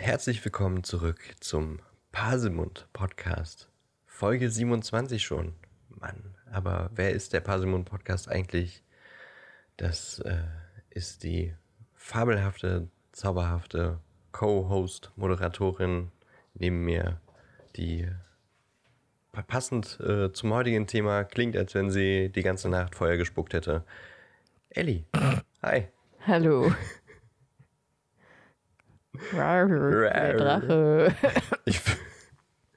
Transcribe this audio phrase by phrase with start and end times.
[0.00, 1.80] Herzlich willkommen zurück zum
[2.12, 3.68] Pasemund Podcast.
[4.06, 5.54] Folge 27 schon.
[5.88, 8.84] Mann, aber wer ist der Pasemund Podcast eigentlich?
[9.76, 10.44] Das äh,
[10.90, 11.52] ist die
[11.94, 13.98] fabelhafte, zauberhafte
[14.30, 16.12] Co-Host, Moderatorin
[16.54, 17.20] neben mir,
[17.76, 18.08] die
[19.48, 23.84] passend äh, zum heutigen Thema klingt, als wenn sie die ganze Nacht Feuer gespuckt hätte.
[24.70, 25.04] Ellie.
[25.62, 25.88] Hi.
[26.24, 26.72] Hallo.
[29.32, 31.14] Der Drache.
[31.64, 31.80] Ich,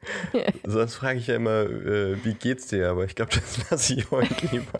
[0.65, 2.89] sonst frage ich ja immer, äh, wie geht's dir?
[2.89, 4.79] Aber ich glaube, das lasse ich heute lieber.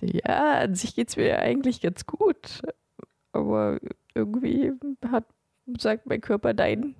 [0.00, 2.62] Ja, an sich geht's mir eigentlich ganz gut.
[3.32, 3.78] Aber
[4.14, 4.72] irgendwie
[5.10, 5.24] hat,
[5.78, 6.94] sagt mein Körper, nein,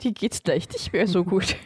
[0.00, 1.56] die geht's gleich nicht mehr so gut.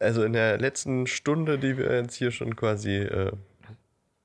[0.00, 3.32] Also in der letzten Stunde, die wir jetzt hier schon quasi äh,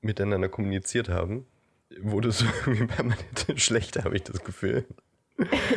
[0.00, 1.46] miteinander kommuniziert haben,
[2.00, 4.84] wurde es irgendwie permanent schlechter, habe ich das Gefühl.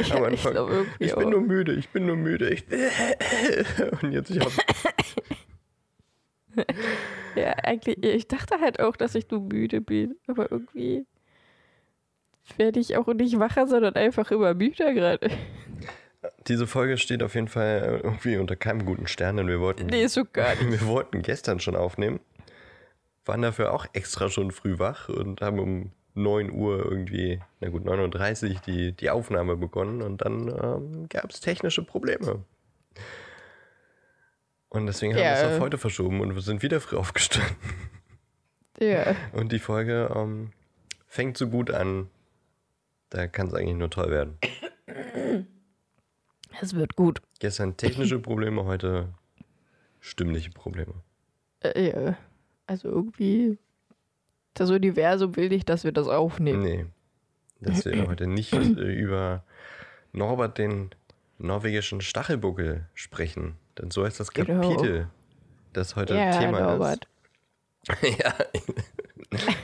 [0.08, 1.32] Ja, Am ich Anfang, glaube irgendwie ich bin auch.
[1.32, 2.50] nur müde, ich bin nur müde.
[2.50, 2.66] Ich
[4.04, 4.52] und jetzt ich hab,
[7.36, 10.16] Ja, eigentlich, ich dachte halt auch, dass ich nur müde bin.
[10.28, 11.06] Aber irgendwie
[12.58, 15.30] werde ich auch nicht wacher, sondern einfach immer müder gerade.
[16.48, 20.08] diese Folge steht auf jeden Fall irgendwie unter keinem guten Stern, denn wir wollten, Nee,
[20.08, 20.70] so gar nicht.
[20.82, 22.20] wir wollten gestern schon aufnehmen,
[23.26, 27.84] waren dafür auch extra schon früh wach und haben um 9 Uhr irgendwie, na gut,
[27.84, 32.44] 9.30 Uhr die, die Aufnahme begonnen und dann ähm, gab es technische Probleme.
[34.70, 37.56] Und deswegen haben wir es auf heute verschoben und wir sind wieder früh aufgestanden.
[38.80, 40.52] Ja, Und die Folge ähm,
[41.08, 42.10] fängt so gut an,
[43.09, 44.38] da kann es eigentlich nur toll werden.
[46.62, 47.22] es wird gut.
[47.40, 49.14] Gestern technische Probleme, heute
[50.02, 50.94] stimmliche Probleme.
[51.62, 52.18] Äh, ja.
[52.68, 53.59] Also irgendwie,
[54.56, 56.62] das Universum will nicht, dass wir das aufnehmen.
[56.64, 56.86] Nee,
[57.62, 58.58] dass wir heute nicht äh,
[58.94, 59.44] über
[60.14, 60.90] Norbert, den
[61.38, 63.56] norwegischen Stachelbuckel, sprechen.
[63.78, 64.62] Denn so heißt das Genau.
[64.62, 65.08] Kapitel,
[65.74, 67.08] das heute Ja, Thema Norbert.
[67.88, 68.20] ist.
[68.20, 68.34] ja.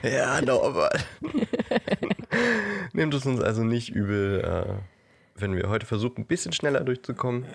[0.10, 1.06] ja, Norbert.
[2.94, 4.74] Nehmt es uns also nicht übel, äh,
[5.40, 7.46] wenn wir heute versuchen, ein bisschen schneller durchzukommen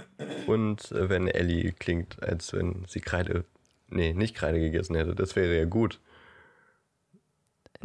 [0.46, 3.44] und äh, wenn Ellie klingt, als wenn sie Kreide,
[3.88, 5.14] nee, nicht Kreide gegessen hätte.
[5.14, 6.00] Das wäre ja gut.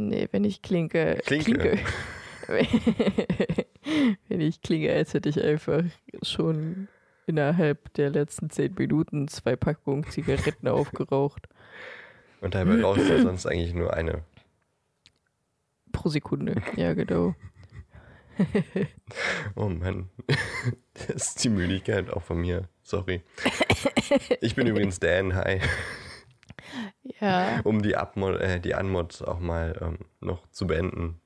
[0.08, 1.20] Nee, wenn ich klinke.
[1.26, 1.80] Klinke.
[4.28, 5.84] wenn ich klinge, als hätte ich einfach
[6.22, 6.88] schon
[7.28, 11.48] innerhalb der letzten zehn Minuten zwei Packungen Zigaretten aufgeraucht.
[12.42, 14.24] Und dabei rauchst du sonst eigentlich nur eine.
[15.92, 16.62] Pro Sekunde.
[16.76, 17.36] Ja, genau.
[19.56, 20.10] Oh Mann.
[20.94, 22.70] Das ist die Müdigkeit auch von mir.
[22.82, 23.22] Sorry.
[24.40, 25.60] Ich bin übrigens Dan, hi.
[27.20, 31.20] Ja, Um die, Abmod äh, die Anmod auch mal ähm, noch zu beenden.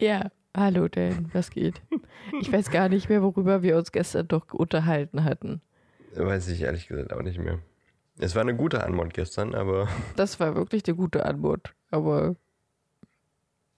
[0.00, 0.30] ja.
[0.56, 1.80] Hallo, Dan, was geht?
[2.40, 5.60] Ich weiß gar nicht mehr, worüber wir uns gestern doch unterhalten hatten.
[6.16, 7.60] Weiß ich ehrlich gesagt auch nicht mehr.
[8.18, 11.72] Es war eine gute Anmod gestern, aber Das war wirklich eine gute Antwort.
[11.92, 12.34] Aber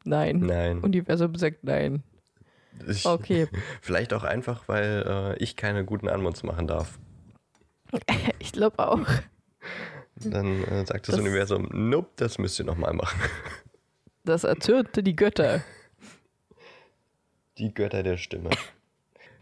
[0.04, 0.38] nein.
[0.38, 0.80] nein.
[0.80, 2.02] Universum sagt nein.
[2.88, 3.48] Ich, Okay.
[3.82, 6.98] Vielleicht auch einfach, weil äh, ich keine guten Anmods machen darf.
[8.38, 9.06] Ich glaube auch.
[10.30, 13.20] Dann äh, sagt das, Das- Universum, nope, das müsst ihr nochmal machen.
[14.24, 15.62] Das erzürnte die Götter.
[17.58, 18.50] Die Götter der Stimme.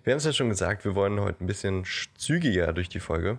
[0.03, 2.99] Wir haben es ja schon gesagt, wir wollen heute ein bisschen sch- zügiger durch die
[3.01, 3.39] Folge.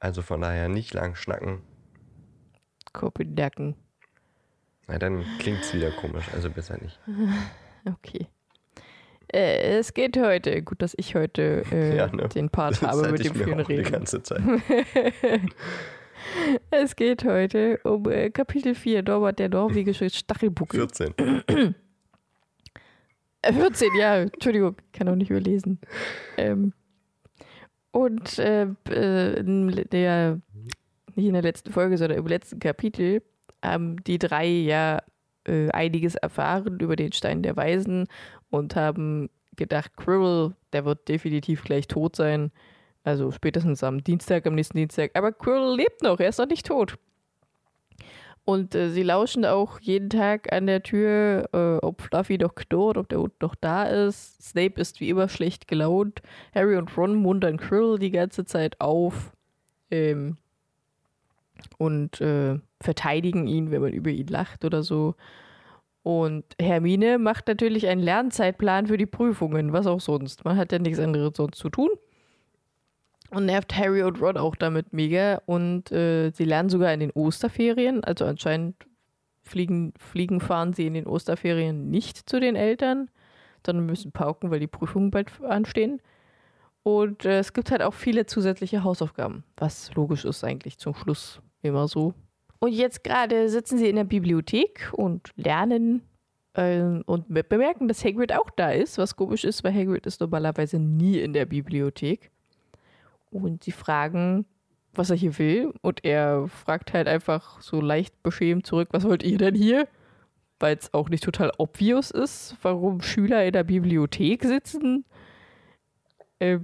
[0.00, 1.62] Also von daher nicht lang schnacken.
[2.92, 3.76] Kopenhagen.
[4.88, 6.98] Na, dann klingt es wieder komisch, also besser nicht.
[7.86, 8.26] Okay.
[9.32, 12.28] Äh, es geht heute, gut, dass ich heute äh, Ja, ne?
[12.28, 13.92] den Part Das habe mit dem vielen auch die Reden.
[13.92, 14.42] ganze Zeit.
[16.70, 20.80] Es geht heute um äh, Kapitel 4, Norbert, der norwegische Stachelbuckel.
[20.80, 21.14] 14.
[23.42, 25.80] Äh, 14, ja, Entschuldigung, kann auch nicht überlesen.
[26.38, 26.72] Ähm,
[27.90, 30.40] und äh, äh, in der,
[31.14, 33.22] nicht in der letzten Folge, sondern im letzten Kapitel
[33.62, 35.02] haben die drei ja
[35.46, 38.08] äh, einiges erfahren über den Stein der Weisen
[38.54, 42.52] und haben gedacht, Quirrell, der wird definitiv gleich tot sein.
[43.02, 45.10] Also spätestens am Dienstag, am nächsten Dienstag.
[45.14, 46.94] Aber Quirrell lebt noch, er ist noch nicht tot.
[48.44, 52.96] Und äh, sie lauschen auch jeden Tag an der Tür, äh, ob Fluffy noch knurrt,
[52.96, 54.40] ob der Hund noch da ist.
[54.40, 56.22] Snape ist wie immer schlecht gelaunt.
[56.54, 59.32] Harry und Ron muntern Quirrell die ganze Zeit auf
[59.90, 60.36] ähm,
[61.78, 65.16] und äh, verteidigen ihn, wenn man über ihn lacht oder so.
[66.04, 70.44] Und Hermine macht natürlich einen Lernzeitplan für die Prüfungen, was auch sonst.
[70.44, 71.88] Man hat ja nichts anderes sonst zu tun.
[73.30, 75.40] Und nervt Harry und Ron auch damit mega.
[75.46, 78.04] Und äh, sie lernen sogar in den Osterferien.
[78.04, 78.76] Also anscheinend
[79.42, 83.08] fliegen, fliegen fahren sie in den Osterferien nicht zu den Eltern,
[83.64, 86.02] sondern müssen pauken, weil die Prüfungen bald anstehen.
[86.82, 91.40] Und äh, es gibt halt auch viele zusätzliche Hausaufgaben, was logisch ist eigentlich zum Schluss
[91.62, 92.12] immer so.
[92.64, 96.00] Und jetzt gerade sitzen sie in der Bibliothek und lernen
[96.54, 100.78] äh, und bemerken, dass Hagrid auch da ist, was komisch ist, weil Hagrid ist normalerweise
[100.78, 102.30] nie in der Bibliothek.
[103.30, 104.46] Und sie fragen,
[104.94, 105.74] was er hier will.
[105.82, 109.86] Und er fragt halt einfach so leicht beschämt zurück, was wollt ihr denn hier?
[110.58, 115.04] Weil es auch nicht total obvious ist, warum Schüler in der Bibliothek sitzen.
[116.38, 116.60] Äh,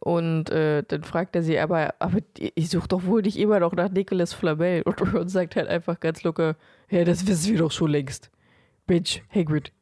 [0.00, 3.74] und äh, dann fragt er sie, aber, aber ich suche doch wohl nicht immer noch
[3.74, 4.82] nach Nicholas Flamel.
[4.82, 6.56] Und Ron sagt halt einfach ganz locker,
[6.90, 8.30] ja, das wissen wir doch schon längst.
[8.86, 9.72] Bitch, Hagrid.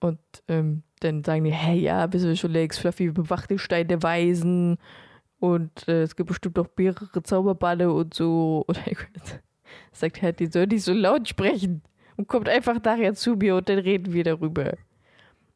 [0.00, 0.18] Und
[0.48, 4.02] ähm, dann sagen die, hey, ja, wissen wir schon längst, Fluffy bewacht den Stein der
[4.02, 4.78] Weisen
[5.38, 8.64] und äh, es gibt bestimmt noch mehrere Zauberballe und so.
[8.68, 9.40] Und Hagrid
[9.90, 11.82] sagt halt, die sollen nicht so laut sprechen
[12.16, 14.76] und kommt einfach nachher zu mir und dann reden wir darüber.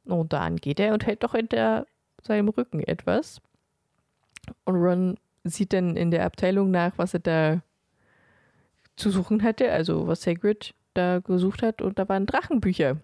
[0.04, 1.86] Und dann geht er und hält doch hinter
[2.22, 3.40] seinem Rücken etwas.
[4.64, 7.62] Und Ron sieht dann in der Abteilung nach, was er da
[8.96, 12.98] zu suchen hatte, also was Hagrid da gesucht hat, und da waren Drachenbücher.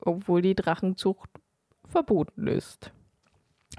[0.00, 1.30] Obwohl die Drachenzucht
[1.86, 2.92] verboten ist.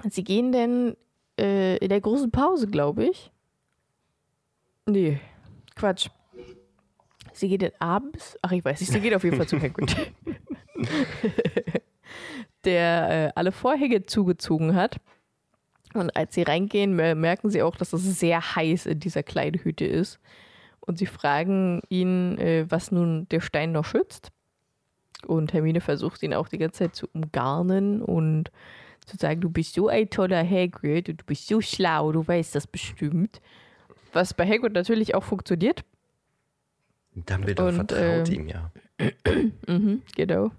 [0.08, 0.96] Sie gehen dann
[1.38, 3.30] äh, in der großen Pause, glaube ich.
[4.86, 5.20] Nee,
[5.74, 6.08] Quatsch.
[7.32, 8.38] Sie geht dann abends.
[8.40, 9.94] Ach, ich weiß nicht, sie geht auf jeden Fall zu Hagrid.
[12.64, 14.96] der äh, alle Vorhänge zugezogen hat.
[15.98, 19.84] Und als sie reingehen, merken sie auch, dass es sehr heiß in dieser kleinen Hütte
[19.84, 20.18] ist.
[20.80, 24.30] Und sie fragen ihn, äh, was nun der Stein noch schützt.
[25.26, 28.50] Und Hermine versucht ihn auch die ganze Zeit zu umgarnen und
[29.06, 32.54] zu sagen, du bist so ein toller Hagrid und du bist so schlau, du weißt
[32.54, 33.40] das bestimmt.
[34.12, 35.84] Was bei Hagrid natürlich auch funktioniert.
[37.14, 38.70] Dumbledore und, vertraut äh, ihm ja.
[39.66, 40.50] mhm, genau.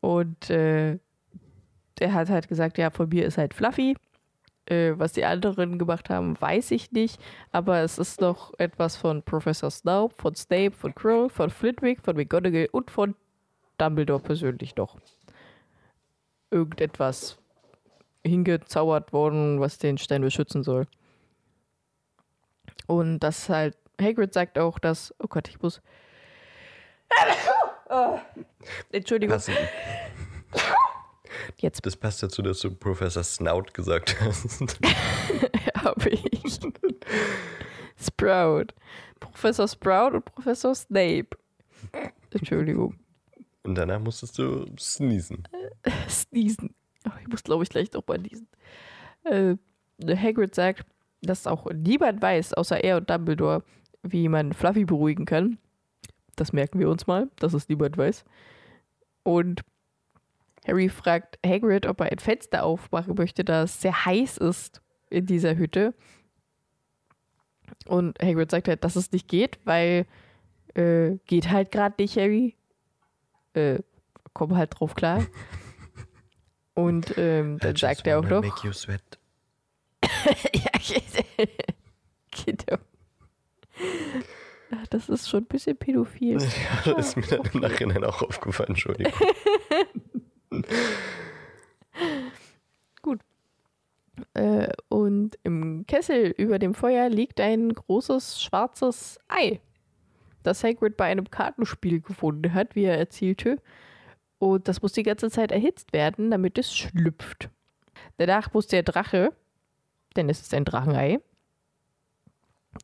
[0.00, 0.98] Und äh,
[2.00, 3.96] er hat halt gesagt, ja, von mir ist halt Fluffy.
[4.66, 7.20] Äh, was die anderen gemacht haben, weiß ich nicht.
[7.50, 12.16] Aber es ist doch etwas von Professor Snape, von Snape, von Krill, von Flitwick, von
[12.16, 13.16] McGonagall und von
[13.78, 14.96] Dumbledore persönlich doch.
[16.50, 17.38] Irgendetwas
[18.24, 20.86] hingezaubert worden, was den Stein beschützen soll.
[22.86, 25.80] Und das halt, Hagrid sagt auch, dass, oh Gott, ich muss.
[27.88, 28.18] oh.
[28.92, 29.34] Entschuldigung.
[29.34, 29.54] Passen.
[31.58, 31.84] Jetzt.
[31.84, 34.60] Das passt dazu, dass du Professor Snout gesagt hast.
[35.76, 36.60] Habe ich.
[38.00, 38.66] Sprout.
[39.20, 41.28] Professor Sprout und Professor Snape.
[42.30, 42.98] Entschuldigung.
[43.62, 45.46] Und danach musstest du sneezen.
[46.08, 46.74] Sneezen.
[47.06, 48.48] Oh, ich muss, glaube ich, gleich doch mal niesen.
[49.24, 49.56] Äh,
[50.16, 50.86] Hagrid sagt,
[51.22, 53.62] dass auch niemand weiß, außer er und Dumbledore,
[54.02, 55.58] wie man Fluffy beruhigen kann.
[56.36, 58.24] Das merken wir uns mal, dass es niemand weiß.
[59.22, 59.60] Und
[60.66, 65.26] Harry fragt Hagrid, ob er ein Fenster aufmachen möchte, da es sehr heiß ist in
[65.26, 65.94] dieser Hütte.
[67.86, 70.06] Und Hagrid sagt halt, dass es nicht geht, weil
[70.74, 72.56] äh, geht halt gerade nicht, Harry.
[73.54, 73.80] Äh,
[74.32, 75.26] komm halt drauf klar.
[76.74, 78.42] Und ähm, dann sagt er auch noch.
[78.42, 79.18] Make you sweat.
[80.54, 80.70] ja,
[82.30, 82.78] genau.
[84.90, 86.38] Das ist schon ein bisschen pädophil.
[86.84, 89.12] Ja, das ist mir dann im Nachhinein auch aufgefallen, Entschuldigung.
[93.02, 93.20] Gut.
[94.34, 99.60] Äh, und im Kessel über dem Feuer liegt ein großes schwarzes Ei,
[100.42, 103.58] das Hagrid bei einem Kartenspiel gefunden hat, wie er erzählte.
[104.38, 107.50] Und das muss die ganze Zeit erhitzt werden, damit es schlüpft.
[108.16, 109.34] Danach muss der Drache,
[110.16, 111.20] denn es ist ein Drachenei,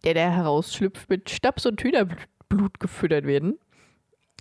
[0.04, 3.58] der da herausschlüpft, mit Stabs und Hühnerblut gefüttert werden.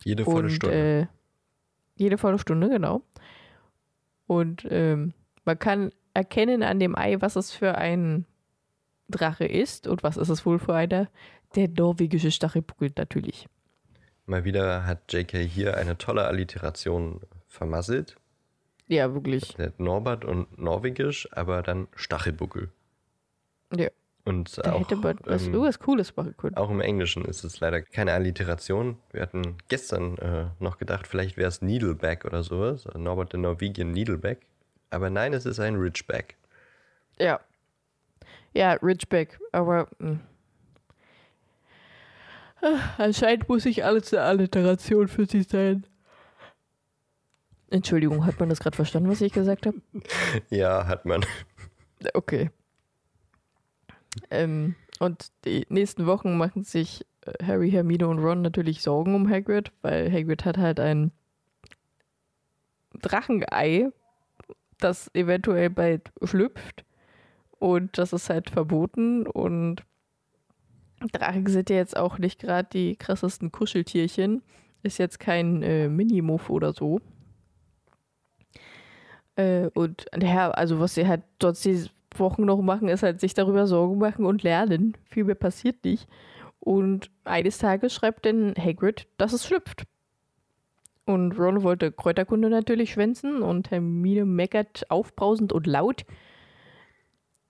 [0.03, 0.75] Jede volle und, Stunde.
[0.75, 1.07] Äh,
[1.95, 3.01] jede volle Stunde, genau.
[4.27, 8.25] Und ähm, man kann erkennen an dem Ei, was es für ein
[9.07, 11.09] Drache ist und was ist es wohl für einer.
[11.55, 13.47] Der norwegische Stachelbuckel natürlich.
[14.25, 18.17] Mal wieder hat JK hier eine tolle Alliteration vermasselt.
[18.87, 19.55] Ja, wirklich.
[19.77, 22.71] Norbert und Norwegisch, aber dann Stachelbuckel.
[23.75, 23.89] Ja.
[24.25, 26.57] Und da auch, hätte man was, ähm, was Cooles machen können.
[26.57, 28.97] Auch im Englischen ist es leider keine Alliteration.
[29.11, 32.87] Wir hatten gestern äh, noch gedacht, vielleicht wäre es Needleback oder sowas.
[32.95, 34.39] Norbert der Norwegian Needleback.
[34.89, 36.37] Aber nein, es ist ein Ridgeback.
[37.19, 37.39] Ja.
[38.53, 39.39] Ja, Ridgeback.
[39.51, 40.19] Aber mh.
[42.61, 42.79] Hm.
[42.97, 45.85] anscheinend muss ich alles eine Alliteration für sie sein.
[47.69, 49.81] Entschuldigung, hat man das gerade verstanden, was ich gesagt habe?
[50.49, 51.23] ja, hat man.
[52.13, 52.49] Okay.
[54.31, 57.05] Ähm, und die nächsten Wochen machen sich
[57.41, 61.11] Harry, Hermine und Ron natürlich Sorgen um Hagrid, weil Hagrid hat halt ein
[63.01, 63.89] Drachenei,
[64.79, 66.85] das eventuell bald schlüpft.
[67.51, 69.25] Und das ist halt verboten.
[69.27, 69.83] Und
[71.11, 74.43] Drachen sind ja jetzt auch nicht gerade die krassesten Kuscheltierchen.
[74.83, 77.01] Ist jetzt kein äh, Minimuff oder so.
[79.35, 83.67] Äh, und ja, also was sie halt sonst Wochen noch machen, ist halt sich darüber
[83.67, 84.95] Sorgen machen und lernen.
[85.09, 86.07] Viel mehr passiert nicht.
[86.59, 89.85] Und eines Tages schreibt dann Hagrid, dass es schlüpft.
[91.05, 96.03] Und Ron wollte Kräuterkunde natürlich schwänzen und Hermine meckert aufbrausend und laut,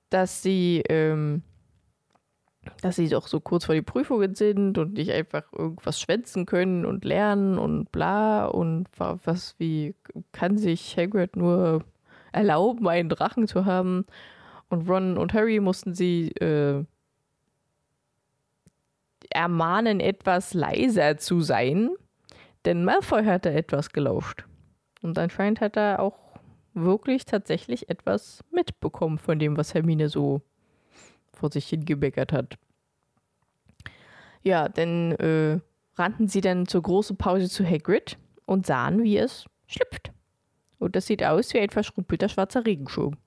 [0.09, 1.41] dass sie, ähm,
[2.81, 6.85] dass sie doch so kurz vor die Prüfungen sind und nicht einfach irgendwas schwänzen können
[6.85, 9.95] und lernen und bla und was, wie
[10.33, 11.85] kann sich Hagrid nur
[12.33, 14.05] erlauben, einen Drachen zu haben?
[14.69, 16.83] Und Ron und Harry mussten sie äh,
[19.29, 21.91] ermahnen, etwas leiser zu sein,
[22.65, 24.45] denn Malfoy hatte etwas gelauscht.
[25.01, 26.17] Und anscheinend hat er auch
[26.73, 30.41] wirklich tatsächlich etwas mitbekommen von dem, was Hermine so
[31.33, 32.57] vor sich hingebeckert hat.
[34.43, 35.59] Ja, dann äh,
[35.95, 40.11] rannten sie dann zur großen Pause zu Hagrid und sahen, wie es schlüpft.
[40.77, 43.17] Und das sieht aus wie ein verschrumpelter schwarzer Regenschirm.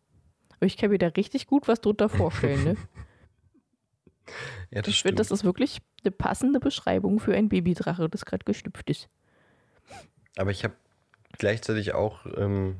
[0.60, 2.76] Ich kann mir da richtig gut was drunter vorstellen, ne?
[4.70, 8.44] ja, das ich finde, das ist wirklich eine passende Beschreibung für ein Babydrache, das gerade
[8.44, 9.08] geschlüpft ist.
[10.36, 10.74] Aber ich habe
[11.32, 12.76] gleichzeitig auch ähm,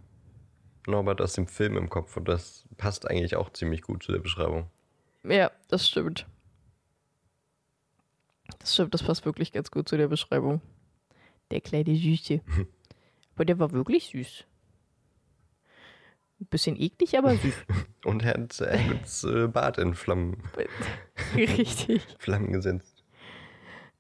[0.87, 4.20] Norbert aus dem Film im Kopf und das passt eigentlich auch ziemlich gut zu der
[4.20, 4.68] Beschreibung.
[5.25, 6.26] Ja, das stimmt.
[8.58, 10.61] Das stimmt, das passt wirklich ganz gut zu der Beschreibung.
[11.50, 12.40] Der kleine Süße.
[13.35, 14.44] Aber der war wirklich süß.
[16.40, 17.54] Ein bisschen eklig, aber süß.
[18.04, 20.42] Und er hat Hagrids äh, Bart in Flammen.
[21.37, 22.02] Richtig.
[22.18, 23.04] Flammen gesetzt.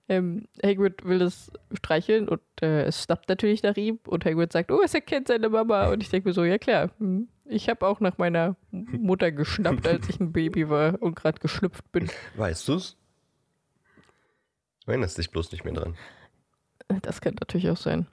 [0.08, 4.72] Ähm, Hagrid will das streicheln und äh, es schnappt natürlich nach ihm und Hagrid sagt,
[4.72, 5.88] oh, es erkennt seine Mama.
[5.90, 9.86] Und ich denke mir so, ja klar, hm, ich habe auch nach meiner Mutter geschnappt,
[9.86, 12.10] als ich ein Baby war und gerade geschlüpft bin.
[12.36, 12.96] Weißt du's?
[14.86, 15.94] Du erinnerst dich bloß nicht mehr dran.
[17.02, 18.06] Das kann natürlich auch sein.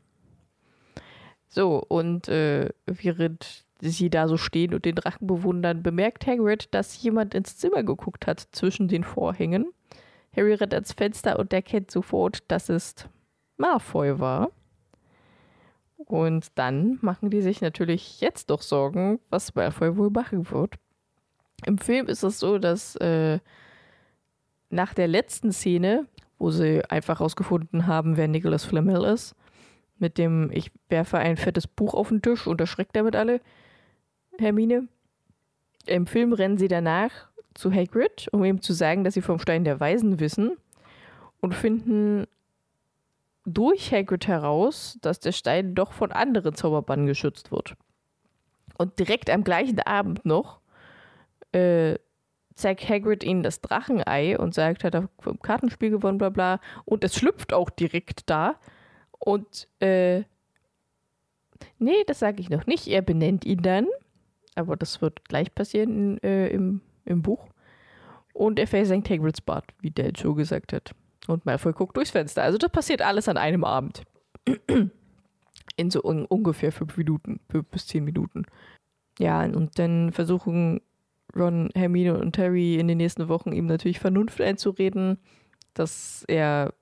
[1.56, 7.02] So, und äh, während sie da so stehen und den Drachen bewundern, bemerkt Hagrid, dass
[7.02, 9.72] jemand ins Zimmer geguckt hat zwischen den Vorhängen.
[10.36, 12.96] Harry rennt ans Fenster und erkennt sofort, dass es
[13.56, 14.52] Malfoy war.
[15.96, 20.76] Und dann machen die sich natürlich jetzt doch Sorgen, was Malfoy wohl machen wird.
[21.66, 23.40] Im Film ist es so, dass äh,
[24.70, 26.06] nach der letzten Szene,
[26.38, 29.38] wo sie einfach herausgefunden haben, wer Nicholas Flamel ist,
[29.98, 33.42] mit dem ich werfe ein fettes Buch auf den Tisch und erschreckt damit alle,
[34.38, 34.88] Hermine.
[35.86, 39.64] Im Film rennen sie danach zu Hagrid, um ihm zu sagen, dass sie vom Stein
[39.64, 40.58] der Weisen wissen
[41.40, 42.28] und finden
[43.46, 47.76] durch Hagrid heraus, dass der Stein doch von anderen Zauberbannen geschützt wird.
[48.78, 50.60] Und direkt am gleichen Abend noch
[51.52, 51.96] äh,
[52.56, 56.60] zeigt Hagrid ihnen das Drachenei und sagt, hat er vom Kartenspiel gewonnen, bla bla.
[56.86, 58.56] Und es schlüpft auch direkt da.
[59.26, 60.24] Und äh,
[61.80, 62.88] nee, das sage ich noch nicht.
[62.88, 63.88] Er benennt ihn dann
[64.56, 67.48] aber das wird gleich passieren in, äh, im, im Buch.
[68.34, 70.94] Und er versenkt Hagrids Bart, wie der Joe gesagt hat.
[71.28, 72.44] Und Malfoy guckt durchs Fenster.
[72.44, 74.04] Also das passiert alles an einem Abend.
[75.78, 78.46] in so un ungefähr fünf Minuten, fünf bis zehn Minuten.
[79.20, 80.82] Ja, und dann versuchen
[81.36, 85.18] Ron, Hermine und Harry in den nächsten Wochen ihm natürlich Vernunft einzureden,
[85.74, 86.74] dass er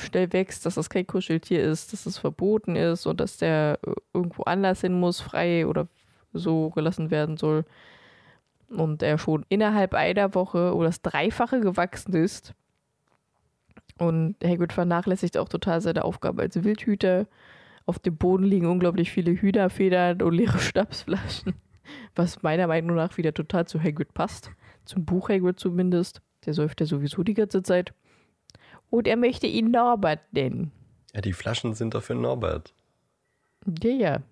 [0.00, 3.78] schnell wächst, dass das kein Kuscheltier ist, dass es verboten ist und dass der
[4.12, 5.88] irgendwo anders hin muss, frei oder
[6.32, 7.64] so gelassen werden soll.
[8.68, 12.54] Und er schon innerhalb einer Woche oder das Dreifache gewachsen ist.
[13.98, 17.26] Und Hagrid vernachlässigt auch total seine Aufgabe als Wildhüter.
[17.86, 21.54] Auf dem Boden liegen unglaublich viele Hühnerfedern und leere Schnapsflaschen.
[22.14, 24.50] Was meiner Meinung nach wieder total zu Hagrid passt.
[24.84, 26.22] Zum Buch Hagrid zumindest.
[26.46, 27.92] Der säuft ja sowieso die ganze Zeit.
[28.90, 30.72] Und er möchte ihn Norbert nennen.
[31.14, 32.74] Ja, die Flaschen sind doch für Norbert.
[33.82, 34.22] Ja, ja.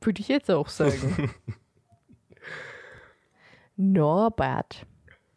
[0.00, 1.30] Würde ich jetzt auch sagen.
[3.76, 4.86] Norbert.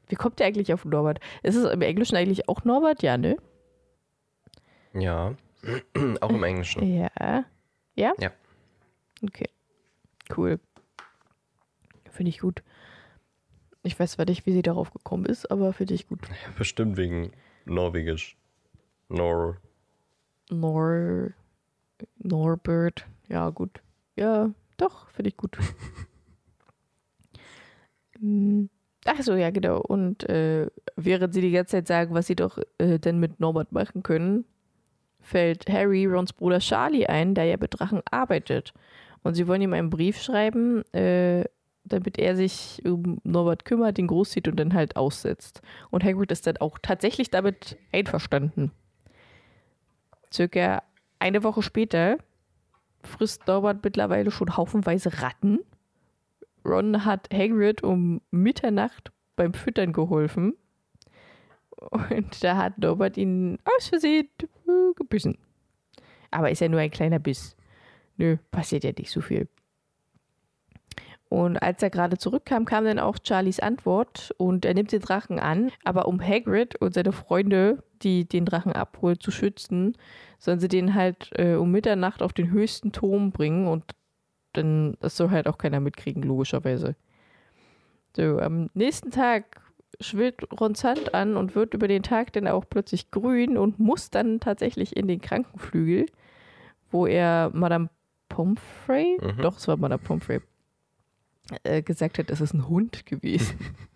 [0.08, 1.20] Wie kommt der eigentlich auf Norbert?
[1.44, 3.02] Ist es im Englischen eigentlich auch Norbert?
[3.02, 3.38] Ja, ne?
[4.94, 5.36] Ja.
[6.22, 6.96] auch im Englischen.
[6.96, 7.46] Ja.
[7.96, 8.14] Ja?
[8.20, 8.32] Ja.
[9.24, 9.50] Okay.
[10.36, 10.60] Cool.
[12.10, 12.64] Finde ich gut.
[13.84, 16.28] Ich weiß zwar nicht, wie sie darauf gekommen ist, aber finde ich gut.
[16.28, 17.32] Ja, bestimmt wegen
[17.66, 18.38] Norwegisch.
[19.10, 19.58] Nor.
[20.50, 21.32] Nor.
[22.18, 23.08] Norbert.
[23.28, 23.82] Ja, gut.
[24.16, 25.58] Ja, doch, finde ich gut.
[28.20, 28.70] Hm,
[29.06, 29.80] Ach so, ja, genau.
[29.80, 33.72] Und äh, während sie die ganze Zeit sagen, was sie doch äh, denn mit Norbert
[33.72, 34.46] machen können,
[35.20, 38.74] fällt Harry Rons Bruder Charlie ein, der ja mit Drachen arbeitet.
[39.24, 41.46] Und sie wollen ihm einen Brief schreiben, äh,
[41.84, 45.62] damit er sich um Norbert kümmert, den großzieht und dann halt aussetzt.
[45.90, 48.72] Und Hagrid ist dann auch tatsächlich damit einverstanden.
[50.32, 50.84] Circa
[51.20, 52.18] eine Woche später
[53.04, 55.60] frisst Norbert mittlerweile schon haufenweise Ratten.
[56.64, 60.54] Ron hat Hagrid um Mitternacht beim Füttern geholfen.
[61.76, 65.38] Und da hat Norbert ihn aus Versehen äh, gebissen.
[66.30, 67.56] Aber ist ja nur ein kleiner Biss.
[68.18, 69.48] Nö, passiert ja nicht so viel.
[71.32, 75.40] Und als er gerade zurückkam, kam dann auch Charlies Antwort und er nimmt den Drachen
[75.40, 75.72] an.
[75.86, 79.96] Aber um Hagrid und seine Freunde, die den Drachen abholen, zu schützen,
[80.40, 83.86] sollen sie den halt äh, um Mitternacht auf den höchsten Turm bringen und
[84.52, 86.98] dann das soll halt auch keiner mitkriegen, logischerweise.
[88.18, 89.62] So, am nächsten Tag
[90.02, 94.10] schwillt Rons Hand an und wird über den Tag dann auch plötzlich grün und muss
[94.10, 96.08] dann tatsächlich in den Krankenflügel,
[96.92, 97.90] wo er Madame
[98.28, 99.42] Pomfrey, Mhm.
[99.42, 100.42] doch, es war Madame Pomfrey,
[101.64, 103.58] äh, gesagt hat, es ist ein Hund gewesen.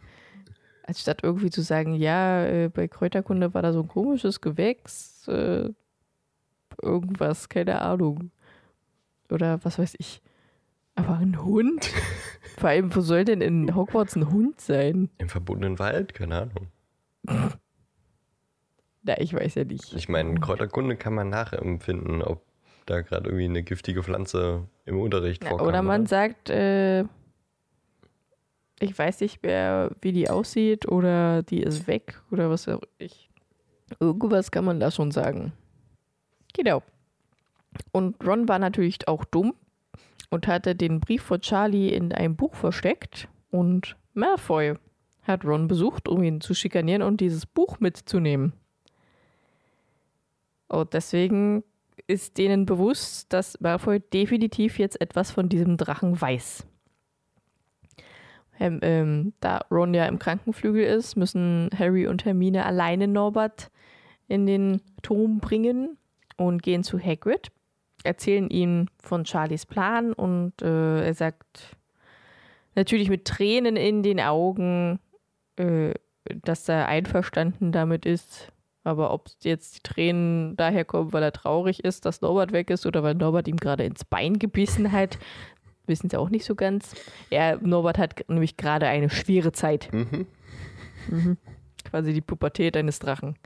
[0.87, 5.69] Anstatt irgendwie zu sagen, ja, äh, bei Kräuterkunde war da so ein komisches Gewächs, äh,
[6.81, 8.31] irgendwas, keine Ahnung.
[9.29, 10.21] Oder was weiß ich.
[10.93, 11.91] Aber ein Hund?
[12.57, 15.09] Vor allem, wo soll denn in Hogwarts ein Hund sein?
[15.17, 16.67] Im verbotenen Wald, keine Ahnung.
[19.01, 19.93] Na, ich weiß ja nicht.
[19.93, 22.45] Ich meine, Kräuterkunde kann man nachempfinden, ob
[22.85, 25.67] da gerade irgendwie eine giftige Pflanze im Unterricht vorkam.
[25.67, 27.05] oder man sagt, äh,
[28.79, 33.29] ich weiß nicht mehr, wie die aussieht oder die ist weg oder was auch ich.
[33.99, 35.53] Irgendwas kann man da schon sagen.
[36.53, 36.83] Genau.
[37.91, 39.53] Und Ron war natürlich auch dumm
[40.29, 44.75] und hatte den Brief von Charlie in einem Buch versteckt und Malfoy
[45.23, 48.53] hat Ron besucht, um ihn zu schikanieren und dieses Buch mitzunehmen.
[50.67, 51.63] Und deswegen
[52.07, 56.67] ist denen bewusst, dass Malfoy definitiv jetzt etwas von diesem Drachen weiß.
[58.59, 63.69] Ähm, da Ron ja im Krankenflügel ist, müssen Harry und Hermine alleine Norbert
[64.27, 65.97] in den Turm bringen
[66.37, 67.51] und gehen zu Hagrid,
[68.03, 71.75] erzählen ihm von Charlies Plan und äh, er sagt
[72.75, 74.99] natürlich mit Tränen in den Augen,
[75.57, 75.93] äh,
[76.43, 78.51] dass er einverstanden damit ist,
[78.83, 82.85] aber ob jetzt die Tränen daher kommen, weil er traurig ist, dass Norbert weg ist
[82.85, 85.17] oder weil Norbert ihm gerade ins Bein gebissen hat,
[85.87, 86.95] wissen sie auch nicht so ganz.
[87.29, 89.91] Ja, Norbert hat nämlich gerade eine schwere Zeit.
[89.91, 90.27] Mhm.
[91.09, 91.37] Mhm.
[91.83, 93.37] Quasi die Pubertät eines Drachen.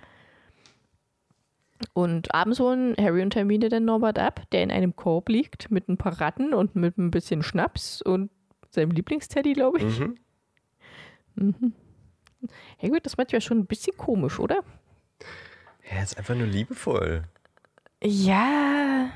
[1.93, 5.87] Und abends holen Harry und Hermine dann Norbert ab, der in einem Korb liegt mit
[5.87, 8.29] ein paar Ratten und mit ein bisschen Schnaps und
[8.69, 9.99] seinem Lieblingsteddy, glaube ich.
[9.99, 10.17] Mhm.
[11.35, 11.73] Mhm.
[12.81, 14.63] Hagrid ist manchmal schon ein bisschen komisch, oder?
[15.83, 17.23] Er ist einfach nur liebevoll.
[18.03, 19.09] Ja,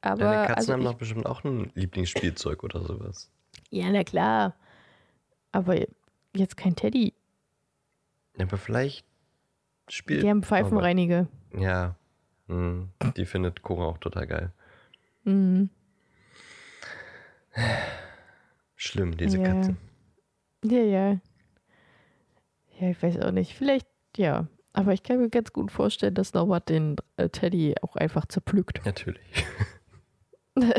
[0.00, 0.18] aber.
[0.24, 3.30] Deine Katzen also haben doch bestimmt auch ein Lieblingsspielzeug oder sowas.
[3.70, 4.54] ja, na klar.
[5.52, 5.76] Aber
[6.34, 7.14] jetzt kein Teddy.
[8.38, 9.06] Aber vielleicht
[9.88, 10.22] spielt.
[10.22, 11.26] Die haben Pfeifenreiniger.
[11.58, 11.96] Ja.
[12.46, 12.90] Mhm.
[13.16, 14.52] Die findet Cora auch total geil.
[15.24, 15.70] Mhm.
[18.76, 19.44] Schlimm, diese Ja.
[19.52, 19.76] Katze.
[20.64, 21.20] Ja, ja.
[22.78, 23.54] Ja, ich weiß auch nicht.
[23.54, 24.46] Vielleicht, ja.
[24.72, 28.84] Aber ich kann mir ganz gut vorstellen, dass Norbert den äh, Teddy auch einfach zerpflückt.
[28.84, 29.20] Natürlich.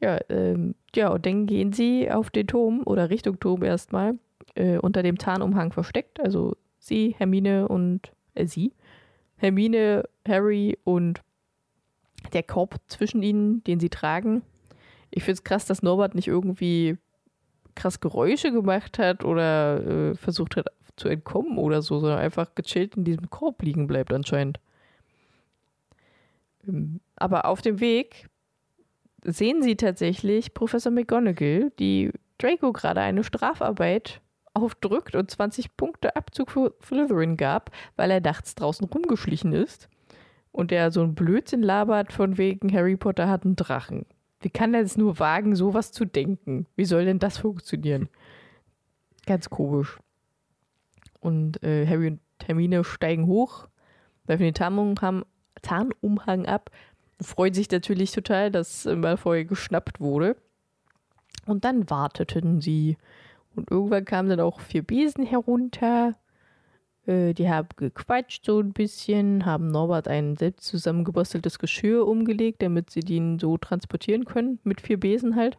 [0.00, 4.18] Ja, ähm, ja, und dann gehen sie auf den Turm oder Richtung Turm erstmal,
[4.54, 6.20] äh, unter dem Tarnumhang versteckt.
[6.20, 8.72] Also sie, Hermine und äh, sie.
[9.36, 11.22] Hermine, Harry und
[12.32, 14.42] der Korb zwischen ihnen, den sie tragen.
[15.10, 16.96] Ich finde es krass, dass Norbert nicht irgendwie
[17.74, 22.96] krass Geräusche gemacht hat oder äh, versucht hat zu entkommen oder so, sondern einfach gechillt
[22.96, 24.60] in diesem Korb liegen bleibt anscheinend.
[26.66, 28.28] Ähm, Aber auf dem Weg
[29.24, 34.20] sehen sie tatsächlich Professor McGonagall, die Draco gerade eine Strafarbeit
[34.54, 39.88] aufdrückt und 20 Punkte Abzug für Slytherin gab, weil er nachts draußen rumgeschlichen ist
[40.52, 44.06] und der so ein Blödsinn labert von wegen Harry Potter hat einen Drachen.
[44.40, 46.66] Wie kann er es nur wagen, sowas zu denken?
[46.76, 48.08] Wie soll denn das funktionieren?
[49.26, 49.98] Ganz komisch.
[51.20, 53.68] Und äh, Harry und Hermine steigen hoch,
[54.26, 56.70] werfen den Tarnumhang ab,
[57.20, 60.36] freuen sich natürlich total, dass äh, Malfoy geschnappt wurde.
[61.46, 62.96] Und dann warteten sie.
[63.56, 66.14] Und irgendwann kamen dann auch vier Besen herunter.
[67.06, 72.90] Äh, die haben gequatscht so ein bisschen, haben Norbert ein selbst zusammengebasteltes Geschirr umgelegt, damit
[72.90, 75.58] sie den so transportieren können, mit vier Besen halt.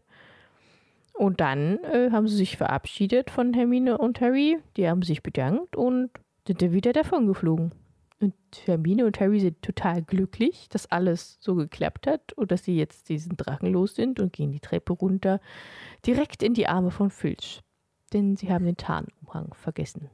[1.13, 4.59] Und dann äh, haben sie sich verabschiedet von Hermine und Harry.
[4.77, 6.11] Die haben sich bedankt und
[6.47, 7.73] sind dann wieder davon geflogen.
[8.49, 12.75] Und Hermine und Harry sind total glücklich, dass alles so geklappt hat und dass sie
[12.75, 15.39] jetzt diesen Drachen los sind und gehen die Treppe runter,
[16.03, 17.61] direkt in die Arme von Filch.
[18.11, 20.09] Denn sie haben den Tarnumhang vergessen.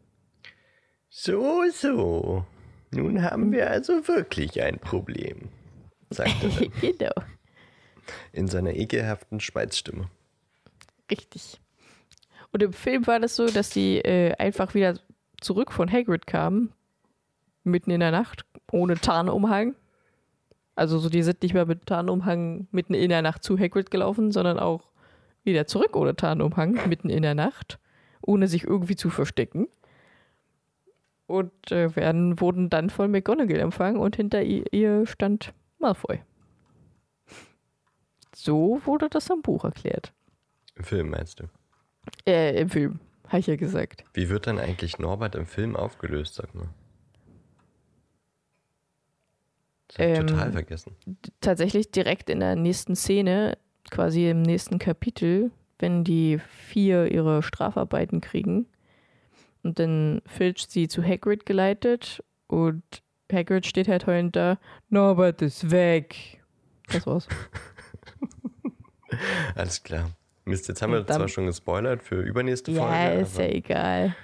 [1.10, 2.46] So, so.
[2.92, 5.48] Nun haben wir also wirklich ein Problem,
[6.10, 7.14] sagt er genau.
[8.34, 10.10] in seiner ekelhaften Schweizstimme.
[11.10, 11.62] Richtig.
[12.52, 15.00] Und im Film war das so, dass sie äh, einfach wieder
[15.40, 16.74] zurück von Hagrid kamen,
[17.66, 19.76] mitten in der Nacht, ohne Tarnumhang.
[20.76, 24.32] Also so, die sind nicht mehr mit Tarnumhang mitten in der Nacht zu Hagrid gelaufen,
[24.32, 24.90] sondern auch
[25.44, 27.80] wieder zurück ohne Tarnumhang, mitten in der Nacht,
[28.22, 29.68] ohne sich irgendwie zu verstecken.
[31.28, 36.22] Und äh, werden, wurden dann von McGonagall empfangen und hinter ihr, ihr stand Malfoy.
[38.36, 40.14] So wurde das am Buch erklärt.
[40.76, 41.46] Im Film meinst du?
[42.28, 44.04] Äh, im Film, habe ich ja gesagt.
[44.14, 46.68] Wie wird dann eigentlich Norbert im Film aufgelöst, sag mal?
[49.85, 50.96] Das hab ich Ähm, total vergessen.
[51.42, 53.58] tatsächlich direkt in der nächsten Szene,
[53.90, 58.68] quasi im nächsten Kapitel, wenn die vier ihre Strafarbeiten kriegen
[59.64, 62.84] und dann Filch sie zu Hagrid geleitet und
[63.32, 66.42] Hagrid steht halt heulend da, Norbert ist weg.
[66.92, 67.28] Das war's.
[69.56, 70.12] Alles klar.
[70.46, 73.22] Mist, jetzt haben wir dann- zwar schon gespoilert für übernächste ja, Folge.
[73.22, 74.16] ist ja egal.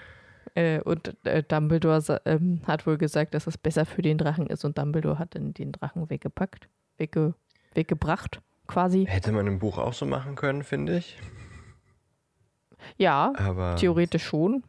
[0.55, 4.65] Äh, und äh, Dumbledore ähm, hat wohl gesagt, dass es besser für den Drachen ist
[4.65, 7.33] und Dumbledore hat dann den Drachen weggepackt, wegge
[7.73, 9.05] weggebracht, quasi.
[9.07, 11.17] Hätte man im Buch auch so machen können, finde ich.
[12.97, 14.63] Ja, Aber theoretisch schon.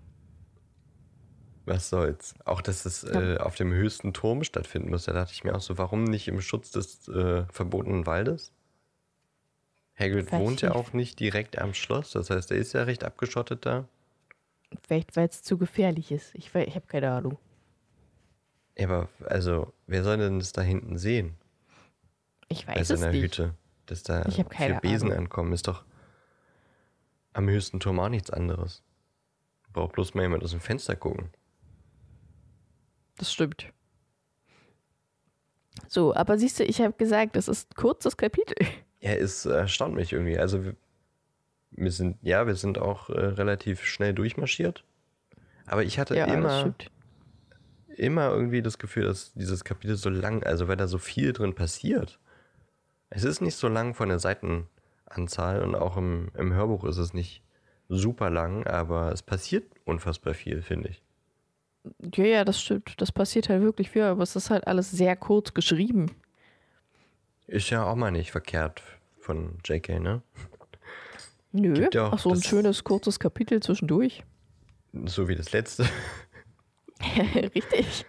[1.64, 2.34] was soll's.
[2.44, 5.60] Auch, dass es äh, auf dem höchsten Turm stattfinden muss, da dachte ich mir auch
[5.60, 8.52] so, warum nicht im Schutz des äh, verbotenen Waldes?
[9.98, 13.04] Hagrid Weiß wohnt ja auch nicht direkt am Schloss, das heißt, er ist ja recht
[13.04, 13.88] abgeschottet da.
[14.86, 16.34] Vielleicht, weil es zu gefährlich ist.
[16.34, 17.38] Ich, ich habe keine Ahnung.
[18.78, 21.36] Ja, aber also, wer soll denn das da hinten sehen?
[22.48, 23.22] Ich weiß es seiner nicht.
[23.22, 23.54] Hütte.
[23.86, 25.24] Dass da Ich vier Besen Ahnung.
[25.24, 25.84] ankommen, ist doch
[27.32, 28.82] am höchsten Turm auch nichts anderes.
[29.72, 31.30] Braucht bloß mal jemand aus dem Fenster gucken.
[33.18, 33.72] Das stimmt.
[35.88, 38.56] So, aber siehst du, ich habe gesagt, das ist ein kurzes Kapitel.
[39.00, 40.38] Ja, es erstaunt mich irgendwie.
[40.38, 40.62] Also
[41.72, 44.84] wir, sind, ja, wir sind auch äh, relativ schnell durchmarschiert.
[45.66, 46.74] Aber ich hatte Ja, immer,
[47.96, 51.54] immer irgendwie das Gefühl, dass dieses Kapitel so lang, also weil da so viel drin
[51.54, 52.18] passiert.
[53.10, 57.14] Es ist nicht so lang von der Seitenanzahl und auch im, im Hörbuch ist es
[57.14, 57.42] nicht
[57.88, 61.02] super lang, aber es passiert unfassbar viel, finde ich.
[62.14, 63.00] Ja, ja, das stimmt.
[63.00, 66.10] Das passiert halt wirklich viel, aber es ist halt alles sehr kurz geschrieben.
[67.46, 68.82] Ist ja auch mal nicht verkehrt
[69.18, 70.22] von JK, ne?
[71.52, 71.74] Nö.
[71.74, 74.24] Gibt ja auch so, ein schönes, kurzes Kapitel zwischendurch.
[75.04, 75.86] So wie das letzte.
[77.54, 78.06] Richtig.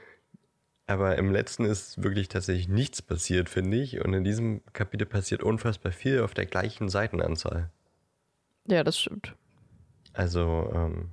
[0.85, 4.03] Aber im letzten ist wirklich tatsächlich nichts passiert, finde ich.
[4.03, 7.69] Und in diesem Kapitel passiert unfassbar viel auf der gleichen Seitenanzahl.
[8.67, 9.35] Ja, das stimmt.
[10.13, 11.09] Also, ähm,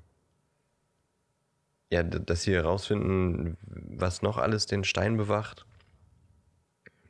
[1.90, 5.66] ja, dass sie herausfinden, was noch alles den Stein bewacht.